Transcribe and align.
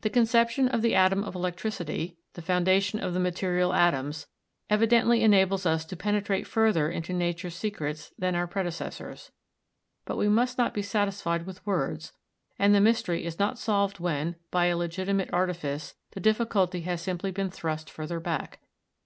The 0.00 0.08
conception 0.08 0.66
of 0.66 0.80
the 0.80 0.94
atom 0.94 1.22
of 1.22 1.34
electricity, 1.34 2.16
the 2.32 2.40
foundation 2.40 2.98
of 3.00 3.12
the 3.12 3.20
material 3.20 3.74
atoms, 3.74 4.26
evidently 4.70 5.22
enables 5.22 5.66
us 5.66 5.84
to 5.84 5.94
penetrate 5.94 6.46
further 6.46 6.90
into 6.90 7.12
Nature's 7.12 7.54
secrets 7.54 8.14
than 8.18 8.34
our 8.34 8.46
predecessors; 8.46 9.30
but 10.06 10.16
we 10.16 10.26
must 10.30 10.56
not 10.56 10.72
be 10.72 10.80
satisfied 10.80 11.44
with 11.44 11.66
words, 11.66 12.14
and 12.58 12.74
the 12.74 12.80
mystery 12.80 13.26
is 13.26 13.38
not 13.38 13.58
solved 13.58 14.00
when, 14.00 14.36
by 14.50 14.68
a 14.68 14.74
legitimate 14.78 15.28
artifice, 15.34 15.96
the 16.12 16.20
difficulty 16.20 16.80
has 16.80 17.02
simply 17.02 17.30
been 17.30 17.50
thrust 17.50 17.90
further 17.90 18.20
back. 18.20 18.60